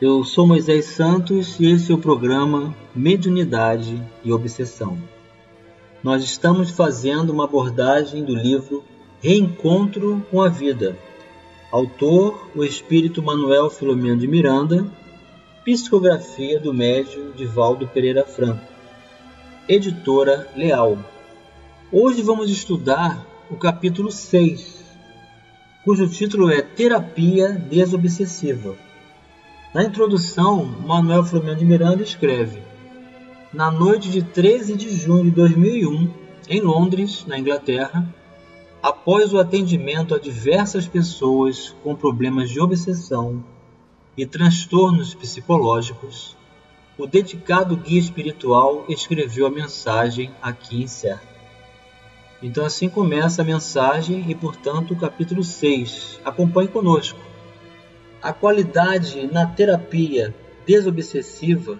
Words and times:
eu 0.00 0.22
sou 0.22 0.46
Moisés 0.46 0.84
Santos 0.84 1.58
e 1.58 1.66
esse 1.66 1.90
é 1.90 1.94
o 1.94 1.98
programa 1.98 2.72
Mediunidade 2.94 4.00
e 4.24 4.32
Obsessão. 4.32 4.96
Nós 6.04 6.22
estamos 6.22 6.70
fazendo 6.70 7.30
uma 7.30 7.44
abordagem 7.44 8.24
do 8.24 8.32
livro 8.32 8.84
Reencontro 9.20 10.24
com 10.30 10.40
a 10.40 10.48
Vida. 10.48 10.96
Autor, 11.72 12.48
o 12.54 12.62
espírito 12.62 13.20
Manuel 13.20 13.68
Filomeno 13.70 14.18
de 14.18 14.28
Miranda, 14.28 14.86
psicografia 15.64 16.60
do 16.60 16.72
médium 16.72 17.32
Divaldo 17.32 17.88
Pereira 17.88 18.24
Franco, 18.24 18.64
editora 19.68 20.48
Leal. 20.54 20.96
Hoje 21.90 22.22
vamos 22.22 22.52
estudar 22.52 23.26
o 23.50 23.56
capítulo 23.56 24.12
6, 24.12 24.84
cujo 25.84 26.08
título 26.08 26.52
é 26.52 26.62
Terapia 26.62 27.48
Desobsessiva 27.50 28.86
na 29.74 29.84
introdução, 29.84 30.64
Manuel 30.64 31.22
Flamengo 31.24 31.58
de 31.58 31.64
Miranda 31.64 32.02
escreve: 32.02 32.62
Na 33.52 33.70
noite 33.70 34.10
de 34.10 34.22
13 34.22 34.74
de 34.74 34.90
junho 34.96 35.24
de 35.24 35.30
2001, 35.30 36.10
em 36.48 36.60
Londres, 36.60 37.26
na 37.26 37.38
Inglaterra, 37.38 38.08
após 38.82 39.34
o 39.34 39.38
atendimento 39.38 40.14
a 40.14 40.18
diversas 40.18 40.86
pessoas 40.86 41.76
com 41.84 41.94
problemas 41.94 42.48
de 42.48 42.58
obsessão 42.58 43.44
e 44.16 44.24
transtornos 44.24 45.14
psicológicos, 45.14 46.34
o 46.96 47.06
dedicado 47.06 47.76
guia 47.76 48.00
espiritual 48.00 48.86
escreveu 48.88 49.46
a 49.46 49.50
mensagem 49.50 50.30
aqui 50.40 50.82
incerta. 50.82 51.28
Então 52.42 52.64
assim 52.64 52.88
começa 52.88 53.42
a 53.42 53.44
mensagem 53.44 54.24
e, 54.30 54.34
portanto, 54.34 54.94
o 54.94 54.96
capítulo 54.96 55.44
6. 55.44 56.20
Acompanhe 56.24 56.68
conosco 56.68 57.27
a 58.22 58.32
qualidade 58.32 59.26
na 59.32 59.46
terapia 59.46 60.34
desobsessiva 60.66 61.78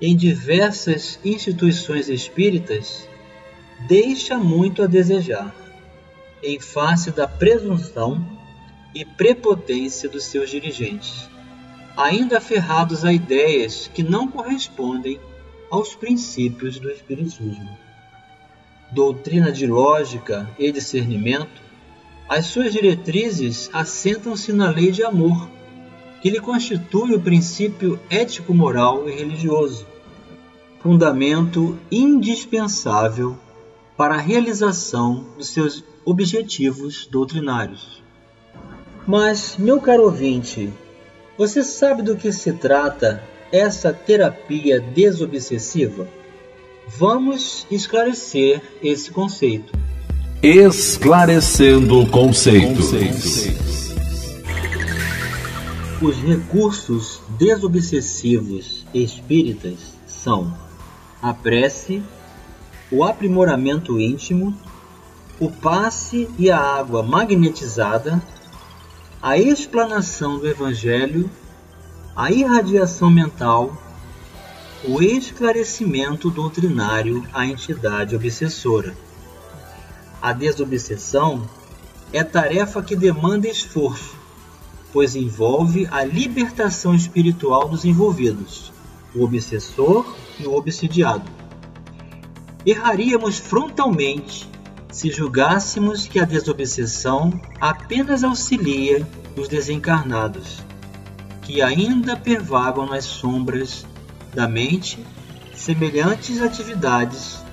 em 0.00 0.16
diversas 0.16 1.18
instituições 1.24 2.08
espíritas 2.08 3.08
deixa 3.88 4.36
muito 4.36 4.82
a 4.82 4.86
desejar, 4.86 5.54
em 6.42 6.60
face 6.60 7.10
da 7.10 7.26
presunção 7.26 8.24
e 8.94 9.04
prepotência 9.04 10.08
dos 10.08 10.24
seus 10.24 10.50
dirigentes, 10.50 11.28
ainda 11.96 12.38
aferrados 12.38 13.04
a 13.04 13.12
ideias 13.12 13.90
que 13.92 14.02
não 14.02 14.28
correspondem 14.28 15.18
aos 15.70 15.94
princípios 15.94 16.78
do 16.78 16.90
Espiritismo. 16.90 17.76
Doutrina 18.92 19.50
de 19.50 19.66
lógica 19.66 20.48
e 20.58 20.70
discernimento 20.70 21.63
as 22.28 22.46
suas 22.46 22.72
diretrizes 22.72 23.68
assentam-se 23.72 24.52
na 24.52 24.70
lei 24.70 24.90
de 24.90 25.04
amor, 25.04 25.48
que 26.22 26.30
lhe 26.30 26.40
constitui 26.40 27.14
o 27.14 27.20
princípio 27.20 28.00
ético-moral 28.08 29.08
e 29.08 29.12
religioso, 29.12 29.86
fundamento 30.82 31.78
indispensável 31.90 33.38
para 33.96 34.14
a 34.14 34.20
realização 34.20 35.26
dos 35.36 35.48
seus 35.50 35.84
objetivos 36.04 37.06
doutrinários. 37.06 38.02
Mas, 39.06 39.56
meu 39.58 39.80
caro 39.80 40.04
ouvinte, 40.04 40.72
você 41.36 41.62
sabe 41.62 42.02
do 42.02 42.16
que 42.16 42.32
se 42.32 42.52
trata 42.54 43.22
essa 43.52 43.92
terapia 43.92 44.80
desobsessiva? 44.80 46.08
Vamos 46.86 47.66
esclarecer 47.70 48.62
esse 48.82 49.10
conceito. 49.10 49.83
Esclarecendo 50.46 52.06
conceitos. 52.08 52.92
Os 56.02 56.16
recursos 56.18 57.22
desobsessivos 57.38 58.84
espíritas 58.92 59.94
são 60.06 60.54
a 61.22 61.32
prece, 61.32 62.02
o 62.92 63.02
aprimoramento 63.02 63.98
íntimo, 63.98 64.54
o 65.40 65.50
passe 65.50 66.28
e 66.38 66.50
a 66.50 66.60
água 66.60 67.02
magnetizada, 67.02 68.22
a 69.22 69.38
explanação 69.38 70.38
do 70.38 70.46
Evangelho, 70.46 71.30
a 72.14 72.30
irradiação 72.30 73.08
mental, 73.08 73.82
o 74.86 75.02
esclarecimento 75.02 76.28
doutrinário 76.28 77.26
à 77.32 77.46
entidade 77.46 78.14
obsessora. 78.14 78.94
A 80.24 80.32
desobsessão 80.32 81.46
é 82.10 82.24
tarefa 82.24 82.82
que 82.82 82.96
demanda 82.96 83.46
esforço, 83.46 84.16
pois 84.90 85.14
envolve 85.14 85.86
a 85.90 86.02
libertação 86.02 86.94
espiritual 86.94 87.68
dos 87.68 87.84
envolvidos, 87.84 88.72
o 89.14 89.22
obsessor 89.22 90.16
e 90.40 90.46
o 90.46 90.54
obsidiado. 90.54 91.30
Erraríamos 92.64 93.36
frontalmente 93.36 94.48
se 94.90 95.10
julgássemos 95.10 96.08
que 96.08 96.18
a 96.18 96.24
desobsessão 96.24 97.38
apenas 97.60 98.24
auxilia 98.24 99.06
os 99.36 99.46
desencarnados, 99.46 100.62
que 101.42 101.60
ainda 101.60 102.16
pervagam 102.16 102.86
nas 102.86 103.04
sombras 103.04 103.84
da 104.34 104.48
mente, 104.48 105.04
semelhantes 105.54 106.40
atividades 106.40 107.44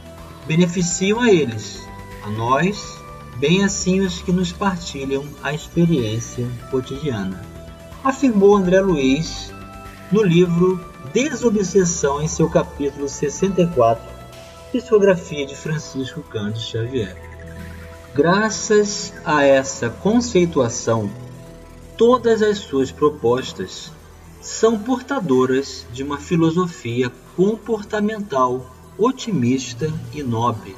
beneficiam 0.47 1.19
a 1.19 1.29
eles 1.29 1.90
a 2.23 2.29
nós, 2.29 2.99
bem 3.37 3.63
assim 3.63 4.01
os 4.01 4.21
que 4.21 4.31
nos 4.31 4.51
partilham 4.51 5.25
a 5.41 5.53
experiência 5.53 6.47
cotidiana, 6.69 7.43
afirmou 8.03 8.55
André 8.55 8.79
Luiz 8.81 9.51
no 10.11 10.23
livro 10.23 10.79
Desobsessão, 11.13 12.21
em 12.21 12.27
seu 12.27 12.49
capítulo 12.49 13.09
64, 13.09 14.03
Psicografia 14.71 15.45
de 15.45 15.55
Francisco 15.55 16.21
Cândido 16.21 16.59
Xavier. 16.59 17.17
Graças 18.13 19.13
a 19.25 19.43
essa 19.43 19.89
conceituação, 19.89 21.09
todas 21.97 22.41
as 22.41 22.59
suas 22.59 22.91
propostas 22.91 23.91
são 24.41 24.77
portadoras 24.77 25.85
de 25.91 26.03
uma 26.03 26.17
filosofia 26.17 27.11
comportamental 27.35 28.65
otimista 28.97 29.91
e 30.13 30.21
nobre 30.21 30.75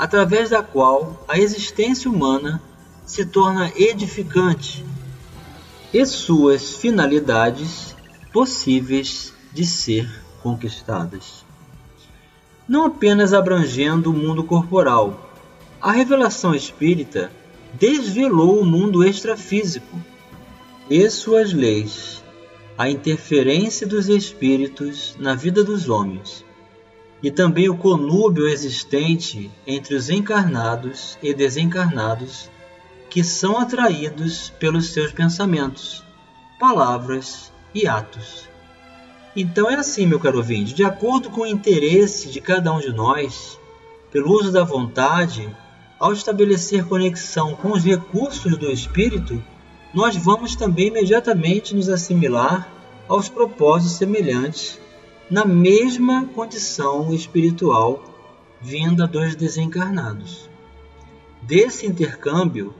através 0.00 0.48
da 0.48 0.62
qual 0.62 1.22
a 1.28 1.38
existência 1.38 2.10
humana 2.10 2.58
se 3.04 3.26
torna 3.26 3.70
edificante 3.76 4.82
e 5.92 6.06
suas 6.06 6.76
finalidades 6.76 7.94
possíveis 8.32 9.34
de 9.52 9.66
ser 9.66 10.10
conquistadas. 10.42 11.44
Não 12.66 12.86
apenas 12.86 13.34
abrangendo 13.34 14.10
o 14.10 14.14
mundo 14.14 14.42
corporal, 14.42 15.30
a 15.82 15.92
revelação 15.92 16.54
espírita 16.54 17.30
desvelou 17.74 18.58
o 18.58 18.64
mundo 18.64 19.04
extrafísico 19.04 20.00
e 20.88 21.10
suas 21.10 21.52
leis, 21.52 22.24
a 22.78 22.88
interferência 22.88 23.86
dos 23.86 24.08
espíritos 24.08 25.14
na 25.18 25.34
vida 25.34 25.62
dos 25.62 25.90
homens 25.90 26.42
e 27.22 27.30
também 27.30 27.68
o 27.68 27.76
conúbio 27.76 28.48
existente 28.48 29.50
entre 29.66 29.94
os 29.94 30.08
encarnados 30.08 31.18
e 31.22 31.34
desencarnados 31.34 32.50
que 33.10 33.24
são 33.24 33.58
atraídos 33.58 34.50
pelos 34.58 34.92
seus 34.92 35.12
pensamentos, 35.12 36.04
palavras 36.58 37.52
e 37.74 37.86
atos. 37.86 38.48
Então 39.36 39.68
é 39.70 39.74
assim, 39.74 40.06
meu 40.06 40.18
caro 40.18 40.38
ouvinte, 40.38 40.74
de 40.74 40.84
acordo 40.84 41.30
com 41.30 41.42
o 41.42 41.46
interesse 41.46 42.28
de 42.28 42.40
cada 42.40 42.72
um 42.72 42.80
de 42.80 42.92
nós, 42.92 43.58
pelo 44.10 44.32
uso 44.32 44.50
da 44.50 44.64
vontade, 44.64 45.48
ao 45.98 46.12
estabelecer 46.12 46.86
conexão 46.86 47.54
com 47.54 47.72
os 47.72 47.84
recursos 47.84 48.56
do 48.56 48.70
espírito, 48.70 49.42
nós 49.92 50.16
vamos 50.16 50.56
também 50.56 50.88
imediatamente 50.88 51.74
nos 51.74 51.88
assimilar 51.88 52.68
aos 53.08 53.28
propósitos 53.28 53.96
semelhantes 53.96 54.80
na 55.30 55.44
mesma 55.44 56.26
condição 56.26 57.14
espiritual 57.14 58.02
vinda 58.60 59.06
dos 59.06 59.36
desencarnados. 59.36 60.50
Desse 61.40 61.86
intercâmbio, 61.86 62.74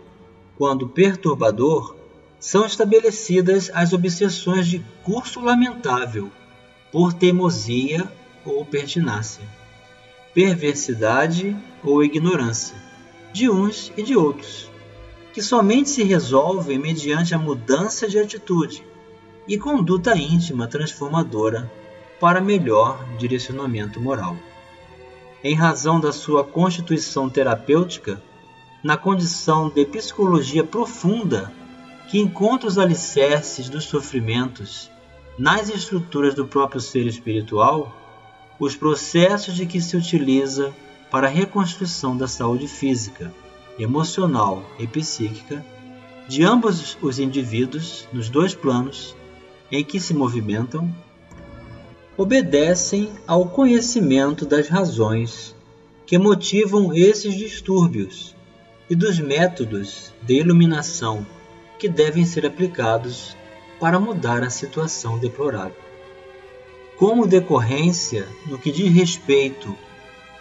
quando 0.58 0.88
perturbador, 0.88 1.94
são 2.40 2.66
estabelecidas 2.66 3.70
as 3.72 3.92
obsessões 3.92 4.66
de 4.66 4.84
curso 5.04 5.40
lamentável 5.40 6.30
por 6.90 7.12
teimosia 7.12 8.10
ou 8.44 8.64
pertinácia, 8.64 9.44
perversidade 10.34 11.56
ou 11.84 12.02
ignorância, 12.02 12.76
de 13.32 13.48
uns 13.48 13.92
e 13.96 14.02
de 14.02 14.16
outros, 14.16 14.68
que 15.32 15.40
somente 15.40 15.88
se 15.88 16.02
resolvem 16.02 16.78
mediante 16.78 17.32
a 17.32 17.38
mudança 17.38 18.08
de 18.08 18.18
atitude 18.18 18.84
e 19.46 19.56
conduta 19.56 20.16
íntima 20.16 20.66
transformadora 20.66 21.70
para 22.20 22.40
melhor 22.40 23.02
direcionamento 23.16 24.00
moral. 24.00 24.36
Em 25.42 25.54
razão 25.54 25.98
da 25.98 26.12
sua 26.12 26.44
constituição 26.44 27.30
terapêutica, 27.30 28.22
na 28.84 28.96
condição 28.96 29.70
de 29.70 29.86
psicologia 29.86 30.62
profunda 30.62 31.50
que 32.10 32.18
encontra 32.18 32.68
os 32.68 32.78
alicerces 32.78 33.68
dos 33.68 33.84
sofrimentos 33.84 34.90
nas 35.38 35.70
estruturas 35.70 36.34
do 36.34 36.46
próprio 36.46 36.80
ser 36.80 37.06
espiritual, 37.06 37.96
os 38.58 38.76
processos 38.76 39.54
de 39.54 39.64
que 39.64 39.80
se 39.80 39.96
utiliza 39.96 40.74
para 41.10 41.26
a 41.26 41.30
reconstrução 41.30 42.16
da 42.16 42.28
saúde 42.28 42.68
física, 42.68 43.32
emocional 43.78 44.62
e 44.78 44.86
psíquica 44.86 45.64
de 46.28 46.44
ambos 46.44 46.96
os 47.00 47.18
indivíduos 47.18 48.06
nos 48.12 48.28
dois 48.28 48.54
planos 48.54 49.16
em 49.72 49.82
que 49.82 49.98
se 49.98 50.12
movimentam, 50.12 50.94
obedecem 52.20 53.10
ao 53.26 53.46
conhecimento 53.46 54.44
das 54.44 54.68
razões 54.68 55.56
que 56.04 56.18
motivam 56.18 56.92
esses 56.92 57.34
distúrbios 57.34 58.36
e 58.90 58.94
dos 58.94 59.18
métodos 59.18 60.12
de 60.20 60.34
iluminação 60.34 61.26
que 61.78 61.88
devem 61.88 62.26
ser 62.26 62.44
aplicados 62.44 63.34
para 63.80 63.98
mudar 63.98 64.42
a 64.42 64.50
situação 64.50 65.18
deplorável. 65.18 65.78
Como 66.98 67.26
decorrência, 67.26 68.28
no 68.44 68.58
que 68.58 68.70
diz 68.70 68.92
respeito 68.92 69.74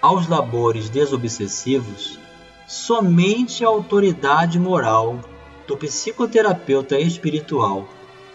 aos 0.01 0.27
labores 0.27 0.89
desobsessivos, 0.89 2.19
somente 2.67 3.63
a 3.63 3.69
autoridade 3.69 4.59
moral 4.59 5.21
do 5.65 5.77
psicoterapeuta 5.77 6.99
espiritual 6.99 7.87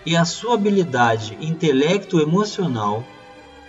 e 0.07 0.17
a 0.17 0.25
sua 0.25 0.55
habilidade 0.55 1.37
intelecto-emocional 1.43 3.05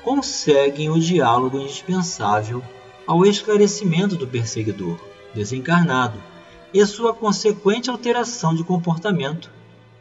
conseguem 0.05 0.91
o 0.91 0.99
diálogo 0.99 1.59
indispensável 1.59 2.63
ao 3.07 3.25
esclarecimento 3.25 4.15
do 4.15 4.27
perseguidor 4.27 4.99
desencarnado 5.33 6.21
e 6.71 6.85
sua 6.85 7.11
consequente 7.11 7.89
alteração 7.89 8.53
de 8.53 8.63
comportamento 8.63 9.49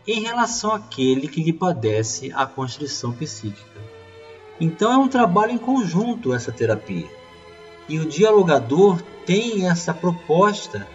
em 0.06 0.21
relação 0.21 0.73
àquele 0.73 1.27
que 1.27 1.43
lhe 1.43 1.55
padece 1.55 2.31
a 2.35 2.45
constrição 2.45 3.12
psíquica. 3.12 3.81
Então 4.61 4.93
é 4.93 4.99
um 4.99 5.09
trabalho 5.09 5.53
em 5.53 5.59
conjunto 5.59 6.35
essa 6.35 6.53
terapia. 6.53 7.09
E 7.89 7.99
o 7.99 8.05
dialogador 8.05 9.01
tem 9.25 9.67
essa 9.69 9.95
proposta 9.95 10.87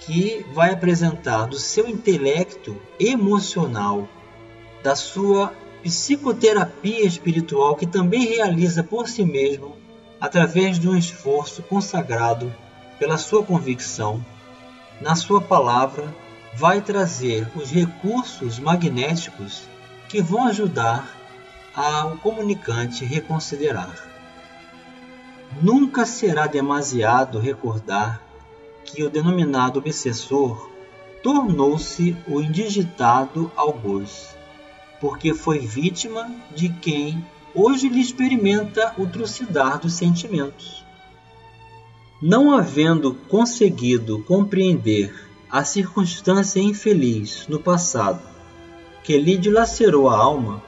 que 0.00 0.44
vai 0.52 0.70
apresentar 0.70 1.46
do 1.46 1.58
seu 1.58 1.88
intelecto 1.88 2.76
emocional, 2.98 4.06
da 4.82 4.94
sua 4.94 5.50
psicoterapia 5.82 7.04
espiritual 7.04 7.76
que 7.76 7.86
também 7.86 8.26
realiza 8.26 8.82
por 8.82 9.08
si 9.08 9.24
mesmo 9.24 9.76
através 10.20 10.78
de 10.78 10.88
um 10.88 10.96
esforço 10.96 11.62
consagrado 11.62 12.52
pela 12.98 13.16
sua 13.16 13.42
convicção 13.42 14.24
na 15.00 15.16
sua 15.16 15.40
palavra, 15.40 16.14
vai 16.54 16.82
trazer 16.82 17.50
os 17.56 17.70
recursos 17.70 18.58
magnéticos 18.58 19.62
que 20.08 20.20
vão 20.20 20.46
ajudar 20.48 21.16
ao 21.74 22.18
comunicante 22.18 23.04
reconsiderar. 23.04 23.94
Nunca 25.62 26.04
será 26.04 26.46
demasiado 26.46 27.38
recordar 27.38 28.22
que 28.84 29.02
o 29.02 29.08
denominado 29.10 29.78
obsessor 29.78 30.70
tornou-se 31.22 32.16
o 32.26 32.40
indigitado 32.40 33.50
algoz, 33.56 34.36
porque 35.00 35.34
foi 35.34 35.58
vítima 35.58 36.30
de 36.54 36.68
quem 36.68 37.24
hoje 37.54 37.88
lhe 37.88 38.00
experimenta 38.00 38.94
o 38.98 39.06
trucidar 39.06 39.78
dos 39.80 39.94
sentimentos. 39.94 40.84
Não 42.22 42.52
havendo 42.52 43.14
conseguido 43.28 44.22
compreender 44.24 45.28
a 45.50 45.64
circunstância 45.64 46.60
infeliz 46.60 47.46
no 47.48 47.58
passado 47.58 48.20
que 49.02 49.16
lhe 49.18 49.36
dilacerou 49.36 50.08
a 50.08 50.16
alma, 50.16 50.62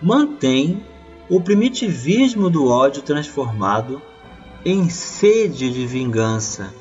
mantém 0.00 0.84
o 1.28 1.40
primitivismo 1.40 2.48
do 2.50 2.68
ódio 2.68 3.02
transformado 3.02 4.00
em 4.64 4.88
sede 4.88 5.72
de 5.72 5.86
vingança 5.86 6.72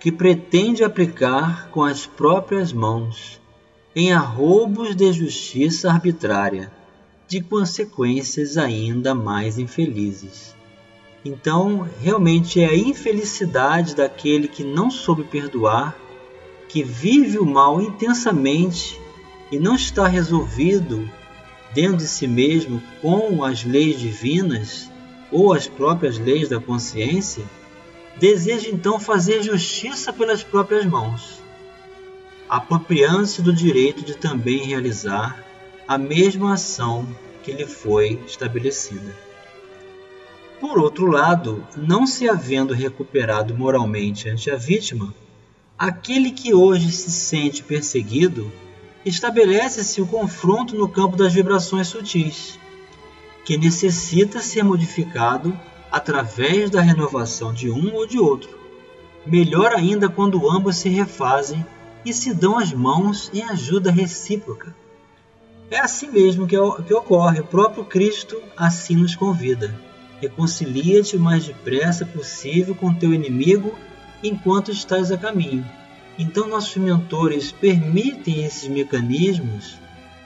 que 0.00 0.12
pretende 0.12 0.84
aplicar 0.84 1.68
com 1.70 1.82
as 1.82 2.06
próprias 2.06 2.72
mãos 2.72 3.37
em 3.98 4.12
arroubos 4.12 4.94
de 4.94 5.12
justiça 5.12 5.90
arbitrária, 5.90 6.70
de 7.26 7.40
consequências 7.40 8.56
ainda 8.56 9.12
mais 9.12 9.58
infelizes. 9.58 10.54
Então, 11.24 11.84
realmente 12.00 12.60
é 12.60 12.66
a 12.66 12.76
infelicidade 12.76 13.96
daquele 13.96 14.46
que 14.46 14.62
não 14.62 14.88
soube 14.88 15.24
perdoar, 15.24 15.98
que 16.68 16.84
vive 16.84 17.40
o 17.40 17.44
mal 17.44 17.80
intensamente 17.80 19.00
e 19.50 19.58
não 19.58 19.74
está 19.74 20.06
resolvido 20.06 21.10
dentro 21.74 21.96
de 21.96 22.06
si 22.06 22.28
mesmo 22.28 22.80
com 23.02 23.42
as 23.42 23.64
leis 23.64 23.98
divinas 23.98 24.88
ou 25.32 25.52
as 25.52 25.66
próprias 25.66 26.18
leis 26.18 26.48
da 26.48 26.60
consciência, 26.60 27.44
deseja 28.16 28.68
então 28.68 29.00
fazer 29.00 29.42
justiça 29.42 30.12
pelas 30.12 30.44
próprias 30.44 30.86
mãos, 30.86 31.47
apropriando-se 32.48 33.42
do 33.42 33.52
direito 33.52 34.04
de 34.04 34.16
também 34.16 34.64
realizar 34.64 35.44
a 35.86 35.98
mesma 35.98 36.54
ação 36.54 37.06
que 37.42 37.52
lhe 37.52 37.66
foi 37.66 38.20
estabelecida. 38.26 39.14
Por 40.60 40.78
outro 40.78 41.06
lado, 41.06 41.64
não 41.76 42.06
se 42.06 42.28
havendo 42.28 42.74
recuperado 42.74 43.56
moralmente 43.56 44.28
ante 44.28 44.50
a 44.50 44.56
vítima, 44.56 45.14
aquele 45.78 46.32
que 46.32 46.52
hoje 46.52 46.90
se 46.90 47.10
sente 47.10 47.62
perseguido 47.62 48.50
estabelece-se 49.04 50.00
o 50.02 50.06
confronto 50.06 50.74
no 50.76 50.88
campo 50.88 51.16
das 51.16 51.32
vibrações 51.32 51.88
sutis, 51.88 52.58
que 53.44 53.56
necessita 53.56 54.40
ser 54.40 54.64
modificado 54.64 55.58
através 55.90 56.70
da 56.70 56.80
renovação 56.80 57.54
de 57.54 57.70
um 57.70 57.94
ou 57.94 58.06
de 58.06 58.18
outro. 58.18 58.58
Melhor 59.24 59.72
ainda 59.72 60.08
quando 60.08 60.50
ambos 60.50 60.76
se 60.76 60.88
refazem 60.88 61.64
e 62.08 62.12
se 62.14 62.32
dão 62.32 62.56
as 62.56 62.72
mãos 62.72 63.30
em 63.34 63.42
ajuda 63.42 63.90
recíproca. 63.90 64.74
É 65.70 65.78
assim 65.78 66.10
mesmo 66.10 66.46
que, 66.46 66.56
que 66.86 66.94
ocorre, 66.94 67.40
o 67.40 67.44
próprio 67.44 67.84
Cristo 67.84 68.42
assim 68.56 68.96
nos 68.96 69.14
convida. 69.14 69.78
Reconcilia-te 70.18 71.18
o 71.18 71.20
mais 71.20 71.44
depressa 71.44 72.06
possível 72.06 72.74
com 72.74 72.94
teu 72.94 73.12
inimigo 73.12 73.74
enquanto 74.22 74.72
estás 74.72 75.12
a 75.12 75.18
caminho. 75.18 75.66
Então, 76.18 76.48
nossos 76.48 76.74
mentores 76.78 77.52
permitem 77.52 78.42
esses 78.42 78.66
mecanismos, 78.70 79.78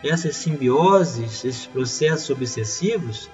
essas 0.05 0.37
simbioses, 0.37 1.45
esses 1.45 1.67
processos 1.67 2.31
obsessivos, 2.31 3.29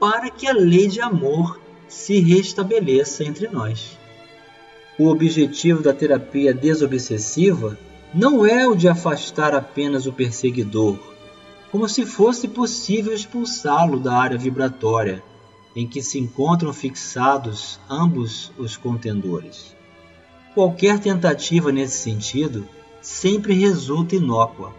para 0.00 0.30
que 0.30 0.48
a 0.48 0.52
lei 0.52 0.88
de 0.88 1.00
amor 1.00 1.60
se 1.86 2.18
restabeleça 2.18 3.22
entre 3.22 3.46
nós. 3.46 3.96
O 4.98 5.08
objetivo 5.08 5.82
da 5.82 5.92
terapia 5.92 6.54
desobsessiva 6.54 7.76
não 8.14 8.46
é 8.46 8.66
o 8.68 8.76
de 8.76 8.88
afastar 8.88 9.52
apenas 9.52 10.06
o 10.06 10.12
perseguidor, 10.12 10.96
como 11.72 11.88
se 11.88 12.06
fosse 12.06 12.46
possível 12.46 13.12
expulsá-lo 13.12 13.98
da 13.98 14.14
área 14.14 14.38
vibratória 14.38 15.22
em 15.74 15.88
que 15.88 16.00
se 16.00 16.18
encontram 16.18 16.72
fixados 16.72 17.80
ambos 17.90 18.52
os 18.56 18.76
contendores. 18.76 19.74
Qualquer 20.54 21.00
tentativa 21.00 21.72
nesse 21.72 21.98
sentido 21.98 22.64
sempre 23.02 23.54
resulta 23.54 24.14
inócua 24.14 24.72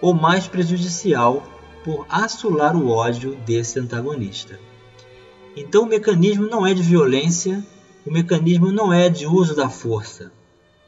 ou 0.00 0.14
mais 0.14 0.46
prejudicial 0.46 1.46
por 1.84 2.06
assolar 2.08 2.74
o 2.74 2.88
ódio 2.88 3.36
desse 3.44 3.78
antagonista. 3.78 4.58
Então 5.54 5.82
o 5.82 5.86
mecanismo 5.86 6.46
não 6.46 6.66
é 6.66 6.72
de 6.72 6.82
violência, 6.82 7.62
o 8.10 8.12
mecanismo 8.12 8.72
não 8.72 8.92
é 8.92 9.08
de 9.08 9.24
uso 9.24 9.54
da 9.54 9.70
força, 9.70 10.32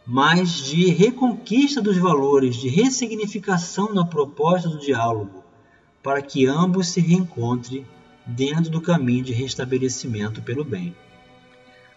mas 0.04 0.56
de 0.56 0.90
reconquista 0.90 1.80
dos 1.80 1.96
valores, 1.96 2.56
de 2.56 2.68
ressignificação 2.68 3.94
na 3.94 4.04
proposta 4.04 4.68
do 4.68 4.80
diálogo, 4.80 5.44
para 6.02 6.20
que 6.20 6.46
ambos 6.46 6.88
se 6.88 7.00
reencontrem 7.00 7.86
dentro 8.26 8.72
do 8.72 8.80
caminho 8.80 9.22
de 9.22 9.32
restabelecimento 9.32 10.42
pelo 10.42 10.64
bem. 10.64 10.96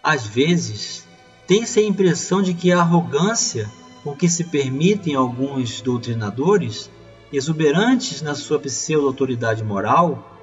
Às 0.03 0.27
vezes, 0.27 1.07
tem-se 1.47 1.79
a 1.79 1.83
impressão 1.83 2.39
de 2.39 2.53
que 2.53 2.71
a 2.71 2.81
arrogância 2.81 3.67
com 4.03 4.15
que 4.15 4.29
se 4.29 4.43
permitem 4.43 5.15
alguns 5.15 5.81
doutrinadores 5.81 6.87
exuberantes 7.33 8.21
na 8.21 8.35
sua 8.35 8.59
pseudo-autoridade 8.59 9.63
moral, 9.63 10.37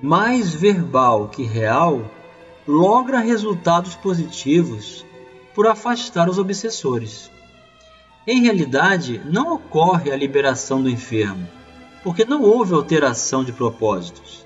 mais 0.00 0.54
verbal 0.54 1.28
que 1.28 1.42
real, 1.42 2.10
logra 2.68 3.20
resultados 3.20 3.94
positivos 3.94 5.02
por 5.54 5.66
afastar 5.66 6.28
os 6.28 6.36
obsessores. 6.38 7.30
Em 8.26 8.42
realidade, 8.42 9.22
não 9.24 9.54
ocorre 9.54 10.12
a 10.12 10.16
liberação 10.16 10.82
do 10.82 10.90
enfermo, 10.90 11.48
porque 12.04 12.26
não 12.26 12.42
houve 12.42 12.74
alteração 12.74 13.42
de 13.42 13.52
propósitos, 13.52 14.44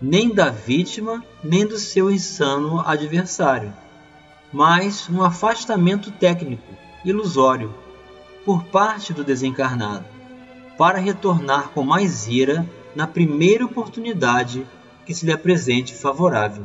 nem 0.00 0.32
da 0.32 0.50
vítima, 0.50 1.20
nem 1.42 1.66
do 1.66 1.76
seu 1.76 2.12
insano 2.12 2.78
adversário, 2.78 3.74
mas 4.52 5.10
um 5.10 5.24
afastamento 5.24 6.12
técnico, 6.12 6.72
ilusório, 7.04 7.74
por 8.44 8.62
parte 8.66 9.12
do 9.12 9.24
desencarnado, 9.24 10.04
para 10.78 11.00
retornar 11.00 11.70
com 11.70 11.82
mais 11.82 12.28
ira 12.28 12.64
na 12.94 13.08
primeira 13.08 13.64
oportunidade 13.64 14.64
que 15.04 15.12
se 15.12 15.26
lhe 15.26 15.32
apresente 15.32 15.92
favorável. 15.92 16.64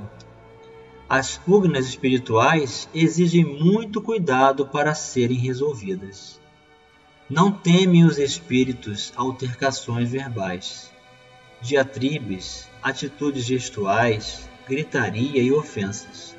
As 1.10 1.39
pugnas 1.39 1.88
espirituais 1.88 2.88
exigem 2.94 3.44
muito 3.44 4.00
cuidado 4.00 4.68
para 4.68 4.94
serem 4.94 5.39
resolvidas. 5.39 6.39
Não 7.28 7.51
temem 7.51 8.06
os 8.06 8.20
espíritos 8.20 9.12
altercações 9.16 10.12
verbais, 10.12 10.92
diatribes, 11.63 12.70
atitudes 12.80 13.44
gestuais, 13.44 14.48
gritaria 14.68 15.42
e 15.42 15.51
ofensas, 15.51 16.36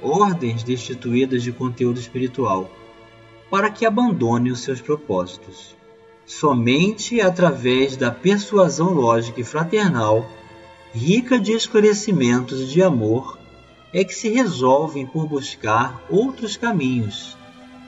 ordens 0.00 0.62
destituídas 0.62 1.42
de 1.42 1.52
conteúdo 1.52 2.00
espiritual, 2.00 2.70
para 3.50 3.68
que 3.68 3.84
abandone 3.84 4.50
os 4.50 4.60
seus 4.60 4.80
propósitos. 4.80 5.76
Somente 6.24 7.20
através 7.20 7.94
da 7.94 8.10
persuasão 8.10 8.94
lógica 8.94 9.38
e 9.42 9.44
fraternal, 9.44 10.26
rica 10.94 11.38
de 11.38 11.52
esclarecimentos 11.52 12.62
e 12.62 12.66
de 12.68 12.82
amor, 12.82 13.37
é 13.92 14.04
que 14.04 14.14
se 14.14 14.28
resolvem 14.28 15.06
por 15.06 15.26
buscar 15.26 16.02
outros 16.10 16.56
caminhos 16.56 17.38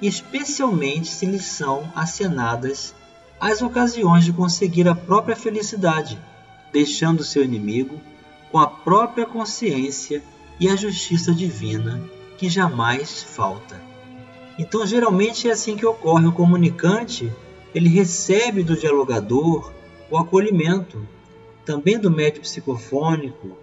especialmente 0.02 1.09
se 1.09 1.26
lhes 1.26 1.45
são 1.45 1.90
acenadas 1.95 2.95
as 3.38 3.62
ocasiões 3.62 4.25
de 4.25 4.33
conseguir 4.33 4.88
a 4.88 4.95
própria 4.95 5.37
felicidade, 5.37 6.19
deixando 6.73 7.25
seu 7.25 7.45
inimigo 7.45 8.00
com 8.50 8.59
a 8.59 8.66
própria 8.66 9.26
consciência 9.26 10.23
e 10.59 10.69
a 10.69 10.76
justiça 10.76 11.33
divina 11.33 12.02
que 12.37 12.49
jamais 12.49 13.23
falta. 13.23 13.80
Então, 14.59 14.87
geralmente 14.87 15.49
é 15.49 15.52
assim 15.52 15.76
que 15.76 15.87
ocorre. 15.87 16.26
O 16.26 16.33
comunicante 16.33 17.33
ele 17.75 17.88
recebe 17.88 18.62
do 18.62 18.76
dialogador 18.76 19.73
o 20.11 20.19
acolhimento, 20.19 21.07
também 21.64 21.99
do 21.99 22.11
médico 22.11 22.40
psicofônico, 22.40 23.57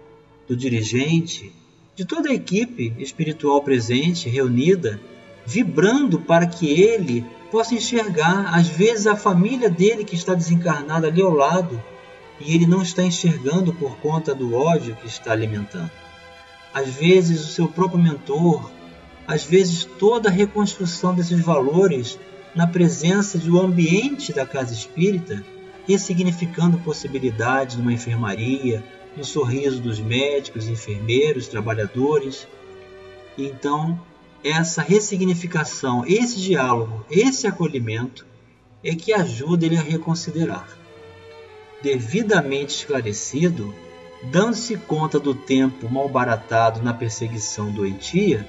do 0.48 0.56
dirigente, 0.56 1.52
de 1.98 2.04
toda 2.04 2.30
a 2.30 2.32
equipe 2.32 2.94
espiritual 3.00 3.60
presente, 3.60 4.28
reunida 4.28 5.00
vibrando 5.44 6.20
para 6.20 6.46
que 6.46 6.80
ele 6.80 7.26
possa 7.50 7.74
enxergar, 7.74 8.54
às 8.54 8.68
vezes, 8.68 9.08
a 9.08 9.16
família 9.16 9.68
dele 9.68 10.04
que 10.04 10.14
está 10.14 10.32
desencarnada 10.32 11.08
ali 11.08 11.20
ao 11.20 11.34
lado 11.34 11.82
e 12.38 12.54
ele 12.54 12.68
não 12.68 12.82
está 12.82 13.02
enxergando 13.02 13.74
por 13.74 13.96
conta 13.96 14.32
do 14.32 14.54
ódio 14.54 14.94
que 14.94 15.08
está 15.08 15.32
alimentando. 15.32 15.90
Às 16.72 16.86
vezes, 16.86 17.40
o 17.40 17.48
seu 17.48 17.66
próprio 17.66 18.00
mentor, 18.00 18.70
às 19.26 19.42
vezes, 19.42 19.82
toda 19.82 20.28
a 20.28 20.32
reconstrução 20.32 21.12
desses 21.12 21.40
valores 21.40 22.16
na 22.54 22.68
presença 22.68 23.38
do 23.38 23.58
ambiente 23.60 24.32
da 24.32 24.46
casa 24.46 24.72
espírita, 24.72 25.44
ressignificando 25.84 26.78
possibilidades 26.78 27.74
numa 27.74 27.92
enfermaria, 27.92 28.84
no 29.18 29.24
sorriso 29.24 29.80
dos 29.80 29.98
médicos, 29.98 30.68
enfermeiros, 30.68 31.48
trabalhadores. 31.48 32.46
Então, 33.36 34.00
essa 34.44 34.80
ressignificação, 34.80 36.04
esse 36.06 36.40
diálogo, 36.40 37.04
esse 37.10 37.46
acolhimento 37.46 38.24
é 38.82 38.94
que 38.94 39.12
ajuda 39.12 39.66
ele 39.66 39.76
a 39.76 39.82
reconsiderar. 39.82 40.68
Devidamente 41.82 42.76
esclarecido, 42.76 43.74
dando-se 44.30 44.76
conta 44.76 45.18
do 45.18 45.34
tempo 45.34 45.90
malbaratado 45.90 46.80
na 46.80 46.94
perseguição 46.94 47.72
doentia, 47.72 48.46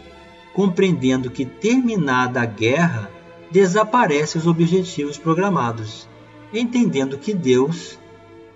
compreendendo 0.54 1.32
que 1.32 1.46
terminada 1.46 2.42
a 2.42 2.46
guerra, 2.46 3.12
desaparecem 3.50 4.40
os 4.40 4.46
objetivos 4.46 5.18
programados, 5.18 6.08
entendendo 6.54 7.18
que 7.18 7.34
Deus 7.34 7.98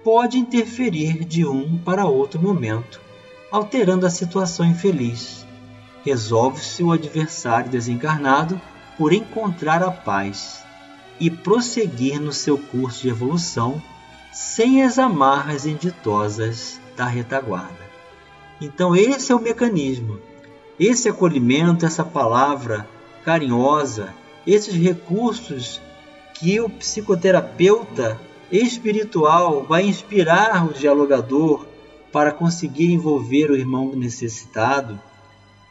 pode 0.04 0.38
interferir 0.38 1.24
de 1.26 1.46
um 1.46 1.78
para 1.78 2.06
outro 2.06 2.42
momento, 2.42 3.00
alterando 3.52 4.06
a 4.06 4.10
situação 4.10 4.66
infeliz 4.66 5.44
resolve-se 6.04 6.84
o 6.84 6.92
adversário 6.92 7.72
desencarnado 7.72 8.60
por 8.98 9.14
encontrar 9.14 9.82
a 9.82 9.90
paz 9.90 10.64
e 11.20 11.30
prosseguir 11.30 12.20
no 12.20 12.34
seu 12.34 12.58
curso 12.58 13.04
de 13.04 13.10
evolução 13.10 13.82
sem 14.32 14.84
as 14.84 15.00
amarras 15.00 15.66
inditosas 15.66 16.80
da 16.98 17.06
retaguarda. 17.06 17.84
Então, 18.60 18.96
esse 18.96 19.32
é 19.32 19.36
o 19.36 19.42
mecanismo. 19.42 20.20
Esse 20.80 21.08
acolhimento, 21.08 21.86
essa 21.86 22.04
palavra 22.04 22.88
carinhosa, 23.24 24.14
esses 24.46 24.74
recursos 24.74 25.80
que 26.34 26.60
o 26.60 26.70
psicoterapeuta 26.70 28.20
espiritual 28.52 29.64
vai 29.64 29.84
inspirar 29.86 30.66
o 30.66 30.74
dialogador 30.74 31.66
para 32.12 32.32
conseguir 32.32 32.92
envolver 32.92 33.50
o 33.50 33.56
irmão 33.56 33.92
necessitado 33.96 35.00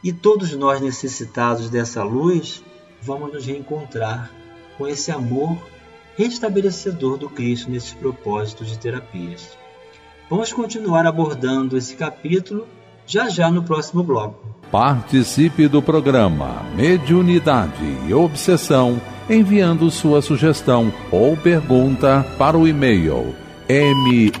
e 0.03 0.11
todos 0.11 0.53
nós 0.53 0.81
necessitados 0.81 1.69
dessa 1.69 2.03
luz, 2.03 2.61
vamos 3.01 3.31
nos 3.31 3.45
reencontrar 3.45 4.29
com 4.77 4.85
esse 4.85 5.11
amor 5.11 5.57
restabelecedor 6.17 7.17
do 7.17 7.29
Cristo 7.29 7.71
nesses 7.71 7.93
propósitos 7.93 8.67
de 8.67 8.77
terapias. 8.77 9.57
Vamos 10.29 10.51
continuar 10.51 11.05
abordando 11.05 11.77
esse 11.77 11.95
capítulo 11.95 12.67
já 13.05 13.29
já 13.29 13.49
no 13.49 13.63
próximo 13.63 14.03
bloco. 14.03 14.53
Participe 14.69 15.67
do 15.67 15.81
programa 15.81 16.63
Mediunidade 16.75 17.85
e 18.07 18.13
Obsessão 18.13 18.99
enviando 19.29 19.89
sua 19.89 20.21
sugestão 20.21 20.91
ou 21.11 21.37
pergunta 21.37 22.25
para 22.37 22.57
o 22.57 22.67
e-mail 22.67 23.33
meo 23.69 24.31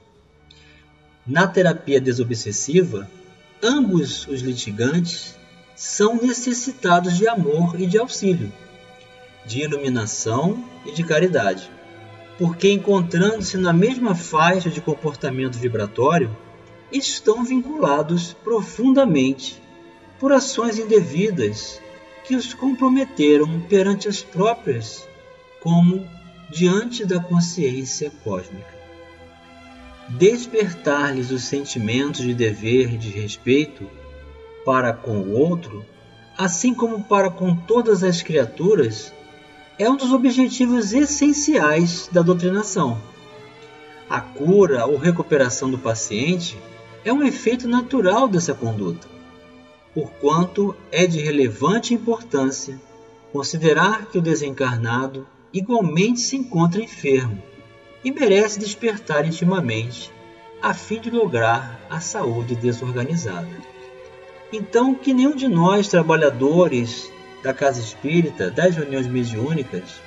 Na 1.27 1.47
terapia 1.49 2.01
desobsessiva, 2.01 3.11
ambos 3.63 4.27
os 4.29 4.41
litigantes 4.41 5.37
são 5.75 6.17
necessitados 6.17 7.17
de 7.17 7.27
amor 7.27 7.81
e 7.81 7.87
de 7.87 7.99
auxílio, 7.99 8.53
de 9.47 9.63
iluminação 9.63 10.65
e 10.85 10.93
de 10.93 11.03
caridade, 11.03 11.71
porque 12.39 12.71
encontrando-se 12.71 13.57
na 13.57 13.73
mesma 13.73 14.15
faixa 14.15 14.71
de 14.71 14.81
comportamento 14.81 15.59
vibratório, 15.59 16.37
estão 16.93 17.45
vinculados 17.45 18.33
profundamente 18.33 19.61
por 20.19 20.33
ações 20.33 20.79
indevidas 20.79 21.81
que 22.25 22.35
os 22.35 22.53
comprometeram 22.55 23.61
perante 23.63 24.09
as 24.09 24.23
próprias, 24.23 25.09
como 25.61 26.07
diante 26.51 27.05
da 27.05 27.21
consciência 27.21 28.11
cósmica. 28.23 28.79
Despertar-lhes 30.09 31.31
os 31.31 31.45
sentimentos 31.45 32.23
de 32.23 32.35
dever 32.35 32.95
e 32.95 32.99
de 32.99 33.11
respeito 33.11 33.89
para 34.65 34.93
com 34.93 35.19
o 35.19 35.39
outro, 35.39 35.85
assim 36.37 36.75
como 36.75 37.03
para 37.05 37.31
com 37.31 37.55
todas 37.55 38.03
as 38.03 38.21
criaturas, 38.21 39.13
é 39.81 39.89
um 39.89 39.97
dos 39.97 40.13
objetivos 40.13 40.93
essenciais 40.93 42.07
da 42.13 42.21
doutrinação. 42.21 43.01
A 44.11 44.21
cura 44.21 44.85
ou 44.85 44.99
recuperação 44.99 45.71
do 45.71 45.79
paciente 45.79 46.59
é 47.03 47.11
um 47.11 47.23
efeito 47.23 47.67
natural 47.67 48.29
dessa 48.29 48.53
conduta, 48.53 49.09
porquanto 49.95 50.77
é 50.93 51.07
de 51.07 51.19
relevante 51.19 51.95
importância 51.95 52.79
considerar 53.33 54.05
que 54.05 54.19
o 54.19 54.21
desencarnado 54.21 55.27
igualmente 55.51 56.21
se 56.21 56.37
encontra 56.37 56.83
enfermo 56.83 57.43
e 58.05 58.11
merece 58.11 58.61
despertar 58.61 59.27
intimamente 59.27 60.13
a 60.61 60.75
fim 60.75 61.01
de 61.01 61.11
lograr 61.11 61.81
a 61.89 62.01
saúde 62.01 62.55
desorganizada. 62.55 63.49
Então, 64.53 64.95
que 64.95 65.15
nenhum 65.15 65.35
de 65.35 65.49
nós, 65.49 65.89
trabalhadores 65.89 67.11
da 67.43 67.55
casa 67.55 67.81
espírita, 67.81 68.51
das 68.51 68.77
reuniões 68.77 69.07
mediúnicas, 69.07 70.01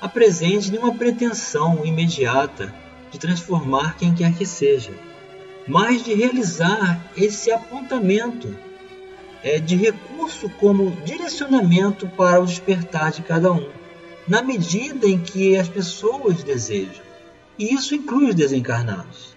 apresente 0.00 0.70
nenhuma 0.70 0.94
pretensão 0.94 1.84
imediata 1.84 2.74
de 3.10 3.18
transformar 3.18 3.96
quem 3.96 4.14
quer 4.14 4.34
que 4.34 4.44
seja, 4.44 4.92
mas 5.66 6.02
de 6.04 6.14
realizar 6.14 7.00
esse 7.16 7.50
apontamento 7.50 8.54
é, 9.42 9.58
de 9.58 9.76
recurso 9.76 10.48
como 10.60 10.90
direcionamento 11.04 12.06
para 12.08 12.40
o 12.40 12.46
despertar 12.46 13.12
de 13.12 13.22
cada 13.22 13.52
um, 13.52 13.68
na 14.28 14.42
medida 14.42 15.06
em 15.06 15.18
que 15.18 15.56
as 15.56 15.68
pessoas 15.68 16.42
desejam. 16.42 17.04
E 17.58 17.72
isso 17.72 17.94
inclui 17.94 18.28
os 18.28 18.34
desencarnados. 18.34 19.36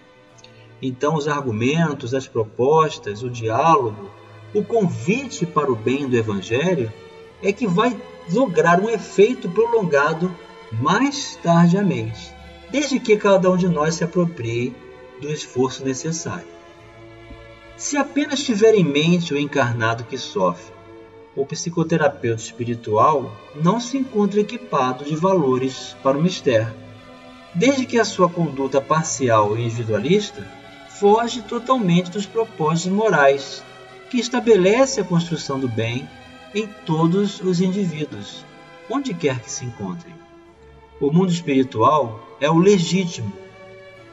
Então, 0.82 1.14
os 1.14 1.28
argumentos, 1.28 2.14
as 2.14 2.26
propostas, 2.26 3.22
o 3.22 3.30
diálogo, 3.30 4.10
o 4.54 4.64
convite 4.64 5.46
para 5.46 5.70
o 5.70 5.76
bem 5.76 6.08
do 6.08 6.16
Evangelho 6.16 6.92
é 7.42 7.52
que 7.52 7.66
vai 7.66 7.96
lograr 8.32 8.80
um 8.80 8.88
efeito 8.88 9.48
prolongado 9.48 10.34
mais 10.72 11.36
tardiamente, 11.42 12.32
desde 12.70 13.00
que 13.00 13.16
cada 13.16 13.50
um 13.50 13.56
de 13.56 13.68
nós 13.68 13.94
se 13.94 14.04
aproprie 14.04 14.74
do 15.20 15.30
esforço 15.30 15.84
necessário. 15.84 16.46
Se 17.76 17.96
apenas 17.96 18.42
tiver 18.42 18.74
em 18.74 18.84
mente 18.84 19.32
o 19.32 19.38
encarnado 19.38 20.04
que 20.04 20.18
sofre, 20.18 20.72
o 21.34 21.46
psicoterapeuta 21.46 22.42
espiritual 22.42 23.34
não 23.54 23.80
se 23.80 23.96
encontra 23.96 24.40
equipado 24.40 25.04
de 25.04 25.16
valores 25.16 25.96
para 26.02 26.18
o 26.18 26.22
mistério, 26.22 26.74
desde 27.54 27.86
que 27.86 27.98
a 27.98 28.04
sua 28.04 28.28
conduta 28.28 28.80
parcial 28.80 29.56
e 29.56 29.64
individualista 29.64 30.46
foge 30.98 31.42
totalmente 31.42 32.10
dos 32.10 32.26
propósitos 32.26 32.92
morais 32.92 33.62
que 34.10 34.18
estabelece 34.18 35.00
a 35.00 35.04
construção 35.04 35.58
do 35.58 35.68
bem 35.68 36.08
em 36.54 36.66
todos 36.66 37.40
os 37.40 37.60
indivíduos, 37.60 38.44
onde 38.88 39.14
quer 39.14 39.40
que 39.40 39.50
se 39.50 39.64
encontrem. 39.64 40.14
O 41.00 41.10
mundo 41.12 41.32
espiritual 41.32 42.36
é 42.40 42.50
o 42.50 42.58
legítimo, 42.58 43.32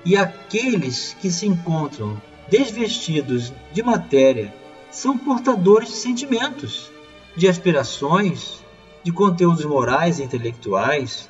e 0.06 0.16
aqueles 0.16 1.16
que 1.20 1.30
se 1.32 1.48
encontram 1.48 2.22
desvestidos 2.50 3.52
de 3.74 3.84
matéria 3.84 4.54
são 4.92 5.18
portadores 5.18 5.90
de 5.90 5.96
sentimentos, 5.96 6.90
de 7.36 7.48
aspirações, 7.48 8.64
de 9.04 9.12
conteúdos 9.12 9.66
morais 9.66 10.20
e 10.20 10.24
intelectuais, 10.24 11.30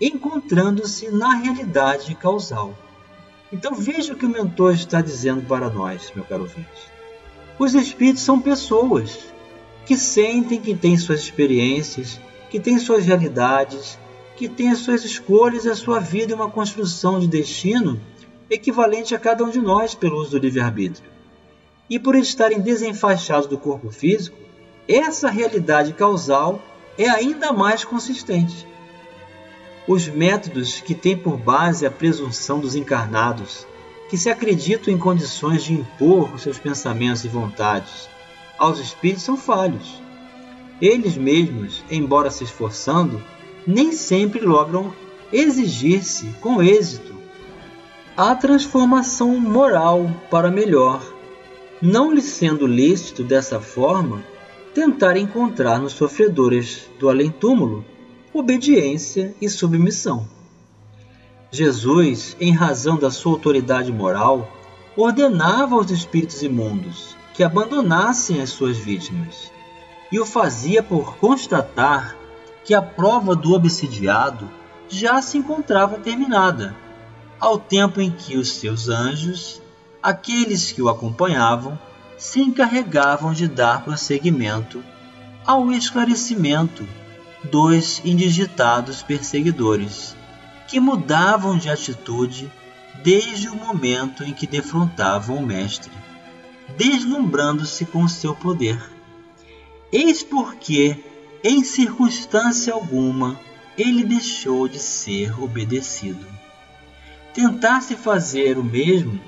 encontrando-se 0.00 1.10
na 1.10 1.34
realidade 1.34 2.14
causal. 2.14 2.74
Então 3.52 3.74
veja 3.74 4.12
o 4.12 4.16
que 4.16 4.26
o 4.26 4.30
mentor 4.30 4.74
está 4.74 5.00
dizendo 5.00 5.46
para 5.46 5.68
nós, 5.70 6.12
meu 6.14 6.24
caro 6.24 6.42
ouvinte. 6.42 6.90
Os 7.58 7.74
espíritos 7.74 8.22
são 8.22 8.40
pessoas 8.40 9.29
que 9.90 9.96
sentem 9.96 10.60
que 10.60 10.72
têm 10.72 10.96
suas 10.96 11.18
experiências, 11.18 12.20
que 12.48 12.60
têm 12.60 12.78
suas 12.78 13.04
realidades, 13.04 13.98
que 14.36 14.48
têm 14.48 14.70
as 14.70 14.78
suas 14.78 15.04
escolhas 15.04 15.64
e 15.64 15.68
a 15.68 15.74
sua 15.74 15.98
vida 15.98 16.32
é 16.32 16.36
uma 16.36 16.48
construção 16.48 17.18
de 17.18 17.26
destino 17.26 18.00
equivalente 18.48 19.16
a 19.16 19.18
cada 19.18 19.42
um 19.42 19.50
de 19.50 19.60
nós 19.60 19.92
pelo 19.92 20.20
uso 20.20 20.30
do 20.30 20.38
livre-arbítrio. 20.38 21.10
E 21.90 21.98
por 21.98 22.14
estarem 22.14 22.60
desenfaixados 22.60 23.48
do 23.48 23.58
corpo 23.58 23.90
físico, 23.90 24.36
essa 24.86 25.28
realidade 25.28 25.92
causal 25.92 26.62
é 26.96 27.08
ainda 27.08 27.52
mais 27.52 27.84
consistente. 27.84 28.64
Os 29.88 30.06
métodos 30.06 30.80
que 30.80 30.94
têm 30.94 31.18
por 31.18 31.36
base 31.36 31.84
a 31.84 31.90
presunção 31.90 32.60
dos 32.60 32.76
encarnados 32.76 33.66
que 34.08 34.16
se 34.16 34.30
acreditam 34.30 34.94
em 34.94 34.98
condições 34.98 35.64
de 35.64 35.72
impor 35.72 36.32
os 36.32 36.42
seus 36.42 36.60
pensamentos 36.60 37.24
e 37.24 37.28
vontades 37.28 38.08
aos 38.60 38.78
espíritos 38.78 39.24
são 39.24 39.38
falhos. 39.38 40.02
Eles 40.82 41.16
mesmos, 41.16 41.82
embora 41.90 42.30
se 42.30 42.44
esforçando, 42.44 43.22
nem 43.66 43.92
sempre 43.92 44.40
logram 44.40 44.92
exigir-se 45.32 46.26
com 46.42 46.62
êxito 46.62 47.14
a 48.16 48.34
transformação 48.34 49.40
moral 49.40 50.10
para 50.30 50.50
melhor, 50.50 51.02
não 51.80 52.12
lhe 52.12 52.20
sendo 52.20 52.66
lícito 52.66 53.24
dessa 53.24 53.58
forma 53.58 54.22
tentar 54.74 55.16
encontrar 55.16 55.78
nos 55.78 55.94
sofredores 55.94 56.90
do 56.98 57.08
além-túmulo 57.08 57.82
obediência 58.32 59.34
e 59.40 59.48
submissão. 59.48 60.28
Jesus, 61.50 62.36
em 62.38 62.52
razão 62.52 62.96
da 62.98 63.10
sua 63.10 63.32
autoridade 63.32 63.90
moral, 63.90 64.52
ordenava 64.96 65.76
aos 65.76 65.90
espíritos 65.90 66.42
imundos 66.42 67.16
que 67.40 67.44
abandonassem 67.44 68.42
as 68.42 68.50
suas 68.50 68.76
vítimas, 68.76 69.50
e 70.12 70.20
o 70.20 70.26
fazia 70.26 70.82
por 70.82 71.16
constatar 71.16 72.14
que 72.62 72.74
a 72.74 72.82
prova 72.82 73.34
do 73.34 73.54
obsidiado 73.54 74.46
já 74.90 75.22
se 75.22 75.38
encontrava 75.38 75.96
terminada, 75.96 76.76
ao 77.40 77.58
tempo 77.58 77.98
em 77.98 78.10
que 78.10 78.36
os 78.36 78.52
seus 78.52 78.90
anjos, 78.90 79.62
aqueles 80.02 80.70
que 80.70 80.82
o 80.82 80.90
acompanhavam, 80.90 81.78
se 82.18 82.42
encarregavam 82.42 83.32
de 83.32 83.48
dar 83.48 83.84
prosseguimento 83.84 84.84
ao 85.46 85.72
esclarecimento 85.72 86.86
dos 87.50 88.02
indigitados 88.04 89.02
perseguidores 89.02 90.14
que 90.68 90.78
mudavam 90.78 91.56
de 91.56 91.70
atitude 91.70 92.52
desde 93.02 93.48
o 93.48 93.54
momento 93.54 94.24
em 94.24 94.34
que 94.34 94.46
defrontavam 94.46 95.38
o 95.38 95.46
Mestre, 95.46 95.99
deslumbrando-se 96.76 97.84
com 97.86 98.06
seu 98.08 98.34
poder. 98.34 98.80
Eis 99.92 100.22
porque, 100.22 100.96
em 101.42 101.64
circunstância 101.64 102.72
alguma, 102.72 103.38
ele 103.76 104.04
deixou 104.04 104.68
de 104.68 104.78
ser 104.78 105.40
obedecido. 105.42 106.26
Tentar-se 107.34 107.96
fazer 107.96 108.58
o 108.58 108.64
mesmo, 108.64 109.20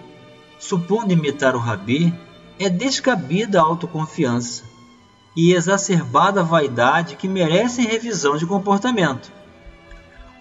supondo 0.59 1.13
imitar 1.13 1.55
o 1.55 1.59
Rabi, 1.59 2.13
é 2.59 2.69
descabida 2.69 3.61
a 3.61 3.65
autoconfiança 3.65 4.65
e 5.35 5.53
exacerbada 5.53 6.43
vaidade 6.43 7.17
que 7.17 7.27
merecem 7.27 7.87
revisão 7.87 8.37
de 8.37 8.47
comportamento 8.47 9.33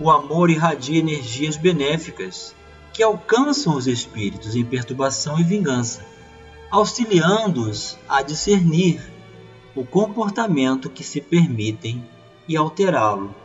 o 0.02 0.10
amor 0.10 0.50
irradia 0.50 1.00
energias 1.00 1.56
benéficas 1.56 2.56
que 2.92 3.04
alcançam 3.04 3.76
os 3.76 3.86
espíritos 3.86 4.56
em 4.56 4.66
perturbação 4.66 5.40
e 5.40 5.44
vingança, 5.44 6.04
auxiliando-os 6.72 7.98
a 8.08 8.22
discernir 8.22 9.02
o 9.76 9.86
comportamento 9.86 10.90
que 10.90 11.04
se 11.04 11.20
permitem 11.20 12.04
e 12.48 12.56
alterá-lo, 12.56 13.36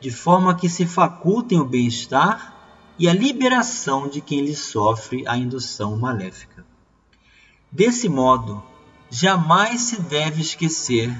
de 0.00 0.10
forma 0.10 0.54
que 0.54 0.68
se 0.68 0.86
facultem 0.86 1.60
o 1.60 1.64
bem-estar 1.64 2.56
e 2.98 3.06
a 3.06 3.12
liberação 3.12 4.08
de 4.08 4.22
quem 4.22 4.40
lhe 4.40 4.56
sofre 4.56 5.24
a 5.26 5.36
indução 5.36 5.96
maléfica. 5.96 6.64
Desse 7.70 8.08
modo, 8.08 8.62
jamais 9.10 9.82
se 9.82 10.00
deve 10.00 10.40
esquecer 10.40 11.14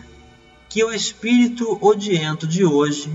que 0.69 0.83
o 0.83 0.93
espírito 0.93 1.79
odiento 1.81 2.47
de 2.47 2.65
hoje 2.65 3.13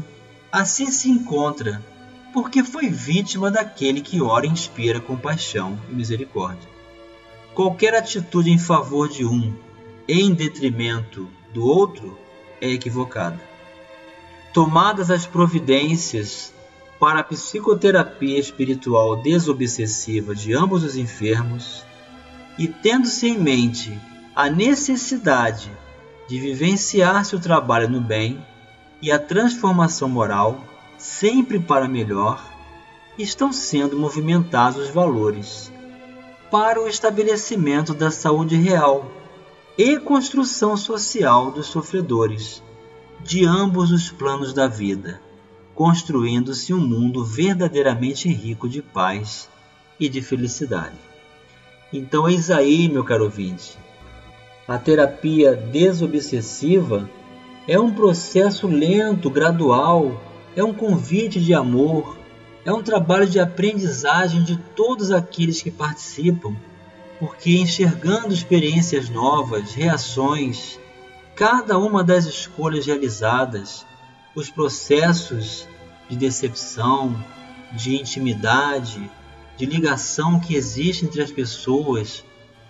assim 0.52 0.92
se 0.92 1.10
encontra, 1.10 1.84
porque 2.32 2.64
foi 2.64 2.90
vítima 2.90 3.50
daquele 3.50 4.02
que 4.02 4.22
ora 4.22 4.46
inspira 4.46 5.00
compaixão 5.00 5.80
e 5.90 5.94
misericórdia. 5.94 6.75
Qualquer 7.56 7.96
atitude 7.96 8.52
em 8.52 8.60
favor 8.60 9.08
de 9.08 9.26
um, 9.26 9.54
em 10.10 10.34
detrimento 10.34 11.30
do 11.54 11.66
outro 11.66 12.20
é 12.60 12.70
equivocada. 12.70 13.40
Tomadas 14.54 15.10
as 15.10 15.26
providências 15.26 16.54
para 17.00 17.22
a 17.22 17.24
psicoterapia 17.24 18.38
espiritual 18.38 19.16
desobsessiva 19.22 20.36
de 20.36 20.54
ambos 20.54 20.84
os 20.84 20.98
enfermos 20.98 21.86
e 22.58 22.68
tendo-se 22.68 23.26
em 23.26 23.40
mente 23.40 23.98
a 24.36 24.50
necessidade 24.50 25.72
de 26.28 26.38
vivenciar-se 26.38 27.38
o 27.38 27.40
trabalho 27.40 27.88
no 27.88 28.02
bem 28.02 28.46
e 29.02 29.14
a 29.14 29.18
transformação 29.18 30.10
moral, 30.10 30.62
sempre 30.98 31.58
para 31.58 31.88
melhor, 31.88 32.46
estão 33.18 33.54
sendo 33.54 33.98
movimentados 33.98 34.78
os 34.78 34.90
valores 34.90 35.72
para 36.58 36.82
o 36.82 36.88
estabelecimento 36.88 37.94
da 37.94 38.10
saúde 38.10 38.56
real 38.56 39.12
e 39.78 40.00
construção 40.00 40.78
social 40.78 41.52
dos 41.52 41.66
sofredores 41.66 42.64
de 43.22 43.46
ambos 43.46 43.92
os 43.92 44.10
planos 44.10 44.54
da 44.54 44.66
vida, 44.66 45.20
construindo-se 45.74 46.74
um 46.74 46.80
mundo 46.80 47.26
verdadeiramente 47.26 48.30
rico 48.30 48.70
de 48.70 48.82
paz 48.82 49.50
e 50.00 50.08
de 50.08 50.22
felicidade. 50.22 50.96
Então, 51.92 52.30
eis 52.30 52.50
aí, 52.50 52.88
meu 52.88 53.04
caro 53.04 53.26
ouvinte, 53.26 53.78
a 54.66 54.78
terapia 54.78 55.54
desobsessiva 55.58 57.10
é 57.68 57.78
um 57.78 57.94
processo 57.94 58.66
lento, 58.66 59.30
gradual, 59.30 60.22
é 60.56 60.64
um 60.64 60.74
convite 60.74 61.38
de 61.42 61.54
amor, 61.54 62.15
é 62.66 62.74
um 62.74 62.82
trabalho 62.82 63.30
de 63.30 63.40
aprendizagem 63.40 64.44
de 64.44 64.58
todos 64.58 65.12
aqueles 65.12 65.62
que 65.62 65.70
participam, 65.70 66.56
porque 67.20 67.58
enxergando 67.58 68.34
experiências 68.34 69.08
novas, 69.08 69.76
reações, 69.76 70.80
cada 71.36 71.78
uma 71.78 72.04
das 72.04 72.26
escolhas 72.26 72.88
realizadas, 72.88 73.86
os 74.36 74.50
processos 74.50 75.68
de 76.10 76.18
decepção, 76.18 77.16
de 77.72 77.96
intimidade, 77.96 79.12
de 79.56 79.66
ligação 79.66 80.40
que 80.40 80.56
existe 80.56 81.06
entre 81.06 81.22
as 81.22 81.32
pessoas, 81.32 82.26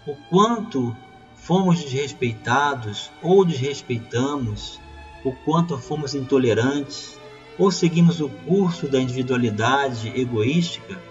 o 0.06 0.14
quanto 0.30 0.96
fomos 1.36 1.80
desrespeitados 1.80 3.10
ou 3.22 3.46
desrespeitamos, 3.46 4.80
o 5.24 5.32
quanto 5.32 5.78
fomos 5.78 6.14
intolerantes, 6.14 7.18
ou 7.58 7.72
seguimos 7.72 8.20
o 8.20 8.30
curso 8.30 8.88
da 8.88 9.00
individualidade 9.00 10.10
egoística, 10.20 11.02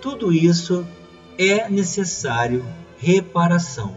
tudo 0.00 0.32
isso 0.32 0.86
é 1.38 1.68
necessário 1.68 2.64
reparação. 2.98 3.96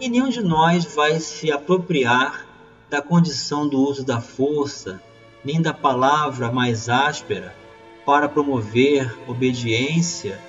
E 0.00 0.08
nenhum 0.08 0.28
de 0.28 0.40
nós 0.40 0.94
vai 0.94 1.18
se 1.20 1.50
apropriar 1.50 2.46
da 2.88 3.02
condição 3.02 3.68
do 3.68 3.78
uso 3.80 4.04
da 4.04 4.20
força, 4.20 5.02
nem 5.44 5.60
da 5.60 5.74
palavra 5.74 6.50
mais 6.50 6.88
áspera 6.88 7.54
para 8.06 8.28
promover 8.28 9.14
obediência 9.26 10.40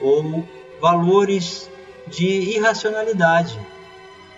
ou 0.00 0.46
valores 0.80 1.68
de 2.06 2.26
irracionalidade. 2.26 3.58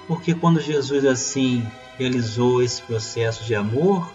Porque 0.07 0.35
quando 0.35 0.61
Jesus 0.61 1.05
assim 1.05 1.67
realizou 1.99 2.63
esse 2.63 2.81
processo 2.83 3.45
de 3.45 3.55
amor, 3.55 4.11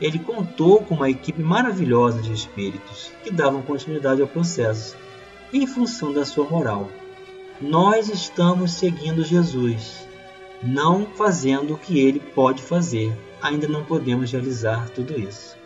ele 0.00 0.18
contou 0.18 0.82
com 0.82 0.94
uma 0.94 1.10
equipe 1.10 1.42
maravilhosa 1.42 2.20
de 2.20 2.32
espíritos 2.32 3.10
que 3.22 3.30
davam 3.30 3.62
continuidade 3.62 4.22
ao 4.22 4.28
processo, 4.28 4.96
em 5.52 5.66
função 5.66 6.12
da 6.12 6.24
sua 6.24 6.44
moral. 6.44 6.88
Nós 7.60 8.08
estamos 8.08 8.72
seguindo 8.72 9.24
Jesus, 9.24 10.06
não 10.62 11.06
fazendo 11.06 11.74
o 11.74 11.78
que 11.78 11.98
ele 11.98 12.20
pode 12.20 12.62
fazer. 12.62 13.12
Ainda 13.42 13.68
não 13.68 13.84
podemos 13.84 14.30
realizar 14.32 14.88
tudo 14.90 15.18
isso. 15.18 15.56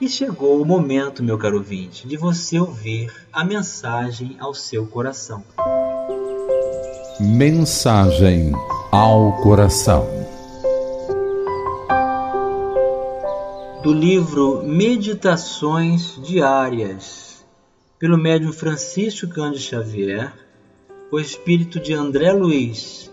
E 0.00 0.08
chegou 0.08 0.60
o 0.60 0.64
momento, 0.64 1.22
meu 1.22 1.36
caro 1.36 1.58
ouvinte, 1.58 2.08
de 2.08 2.16
você 2.16 2.58
ouvir 2.58 3.12
a 3.32 3.44
mensagem 3.44 4.36
ao 4.38 4.54
seu 4.54 4.86
coração. 4.86 5.44
Mensagem 7.20 8.52
ao 8.90 9.36
coração. 9.42 10.08
Do 13.82 13.94
livro 13.94 14.62
Meditações 14.62 16.20
Diárias, 16.22 17.42
pelo 17.98 18.18
médium 18.18 18.52
Francisco 18.52 19.26
Cândido 19.26 19.62
Xavier, 19.62 20.34
o 21.10 21.18
espírito 21.18 21.80
de 21.80 21.94
André 21.94 22.30
Luiz, 22.30 23.10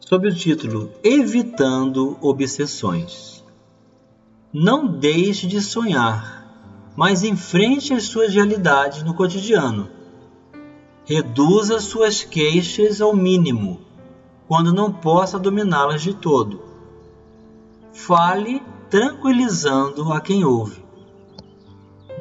sob 0.00 0.28
o 0.28 0.34
título 0.34 0.90
Evitando 1.04 2.18
Obsessões. 2.20 3.44
Não 4.52 4.88
deixe 4.88 5.46
de 5.46 5.60
sonhar, 5.60 6.92
mas 6.96 7.22
enfrente 7.22 7.94
as 7.94 8.04
suas 8.04 8.34
realidades 8.34 9.04
no 9.04 9.14
cotidiano. 9.14 9.88
Reduza 11.04 11.78
suas 11.78 12.24
queixas 12.24 13.00
ao 13.00 13.14
mínimo, 13.14 13.80
quando 14.48 14.72
não 14.72 14.92
possa 14.92 15.38
dominá-las 15.38 16.02
de 16.02 16.12
todo. 16.12 16.60
Fale 17.92 18.60
tranquilizando 18.90 20.12
a 20.12 20.20
quem 20.20 20.44
ouve. 20.44 20.84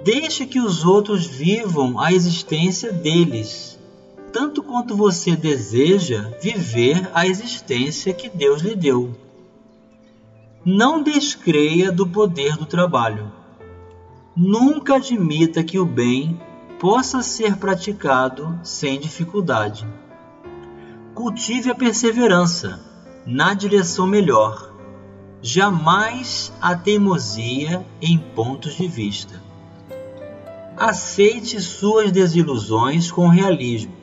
Deixe 0.04 0.46
que 0.46 0.60
os 0.60 0.86
outros 0.86 1.26
vivam 1.26 2.00
a 2.00 2.14
existência 2.14 2.94
deles, 2.94 3.78
tanto 4.32 4.62
quanto 4.62 4.96
você 4.96 5.36
deseja 5.36 6.32
viver 6.40 7.10
a 7.14 7.26
existência 7.26 8.14
que 8.14 8.30
Deus 8.30 8.62
lhe 8.62 8.76
deu. 8.76 9.16
Não 10.64 11.02
descreia 11.02 11.92
do 11.92 12.08
poder 12.08 12.56
do 12.56 12.68
trabalho. 12.68 13.32
Nunca 14.36 14.96
admita 14.96 15.64
que 15.64 15.80
o 15.80 15.86
bem 15.86 16.40
possa 16.80 17.24
ser 17.24 17.58
praticado 17.58 18.60
sem 18.64 19.00
dificuldade. 19.00 19.88
Cultive 21.16 21.72
a 21.72 21.76
perseverança 21.76 22.80
na 23.26 23.54
direção 23.54 24.06
melhor 24.06 24.69
jamais 25.42 26.52
a 26.62 26.76
teimosia 26.76 27.86
em 28.02 28.18
pontos 28.18 28.76
de 28.76 28.88
vista. 28.88 29.42
Aceite 30.78 31.60
suas 31.62 32.12
desilusões 32.12 33.12
com 33.12 33.28
realismo, 33.28 33.94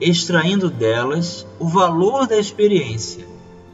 extraindo 0.00 0.68
delas 0.68 1.46
o 1.58 1.68
valor 1.68 2.26
da 2.26 2.36
experiência, 2.36 3.26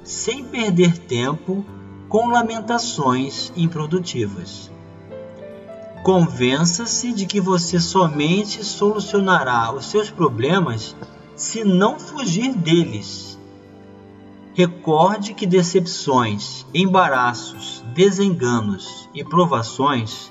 sem 0.05 0.44
perder 0.44 0.98
tempo 0.98 1.64
com 2.09 2.28
lamentações 2.28 3.52
improdutivas. 3.57 4.70
Convença-se 6.02 7.12
de 7.12 7.26
que 7.26 7.40
você 7.40 7.78
somente 7.78 8.64
solucionará 8.64 9.72
os 9.72 9.87
seus 9.87 10.11
problemas 10.11 10.96
se 11.37 11.64
não 11.64 11.98
fugir 11.98 12.55
deles 12.55 13.32
Recorde 14.55 15.33
que 15.33 15.47
decepções, 15.47 16.67
embaraços, 16.75 17.83
desenganos 17.95 19.09
e 19.15 19.25
provações 19.25 20.31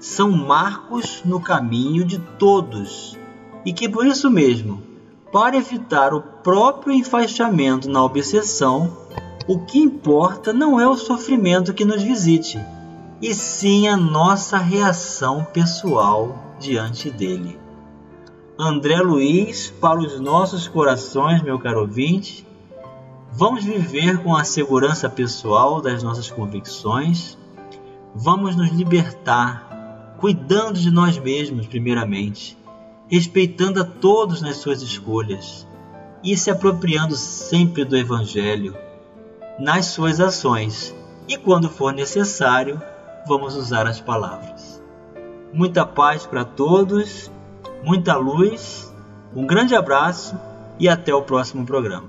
são 0.00 0.30
marcos 0.30 1.22
no 1.22 1.38
caminho 1.38 2.02
de 2.02 2.18
todos 2.38 3.18
e 3.66 3.72
que 3.72 3.86
por 3.86 4.06
isso 4.06 4.30
mesmo, 4.30 4.82
para 5.30 5.58
evitar 5.58 6.14
o 6.14 6.22
próprio 6.22 6.94
enfaixamento 6.94 7.90
na 7.90 8.02
obsessão, 8.02 8.96
o 9.46 9.58
que 9.58 9.78
importa 9.78 10.50
não 10.50 10.80
é 10.80 10.88
o 10.88 10.96
sofrimento 10.96 11.74
que 11.74 11.84
nos 11.84 12.02
visite, 12.02 12.58
e 13.20 13.34
sim 13.34 13.86
a 13.86 13.98
nossa 13.98 14.56
reação 14.56 15.46
pessoal 15.52 16.56
diante 16.58 17.10
dele. 17.10 17.58
André 18.58 18.96
Luiz, 19.02 19.70
para 19.78 20.00
os 20.00 20.18
nossos 20.18 20.66
corações, 20.66 21.42
meu 21.42 21.58
caro 21.58 21.82
ouvinte, 21.82 22.47
Vamos 23.38 23.62
viver 23.62 24.20
com 24.24 24.34
a 24.34 24.42
segurança 24.42 25.08
pessoal 25.08 25.80
das 25.80 26.02
nossas 26.02 26.28
convicções. 26.28 27.38
Vamos 28.12 28.56
nos 28.56 28.68
libertar, 28.70 30.16
cuidando 30.18 30.72
de 30.76 30.90
nós 30.90 31.16
mesmos, 31.18 31.68
primeiramente, 31.68 32.58
respeitando 33.06 33.80
a 33.80 33.84
todos 33.84 34.42
nas 34.42 34.56
suas 34.56 34.82
escolhas 34.82 35.64
e 36.20 36.36
se 36.36 36.50
apropriando 36.50 37.14
sempre 37.14 37.84
do 37.84 37.96
Evangelho 37.96 38.76
nas 39.56 39.86
suas 39.86 40.18
ações. 40.18 40.92
E 41.28 41.36
quando 41.36 41.70
for 41.70 41.92
necessário, 41.92 42.82
vamos 43.24 43.54
usar 43.54 43.86
as 43.86 44.00
palavras. 44.00 44.82
Muita 45.52 45.86
paz 45.86 46.26
para 46.26 46.44
todos, 46.44 47.30
muita 47.84 48.16
luz, 48.16 48.92
um 49.32 49.46
grande 49.46 49.76
abraço 49.76 50.36
e 50.76 50.88
até 50.88 51.14
o 51.14 51.22
próximo 51.22 51.64
programa. 51.64 52.08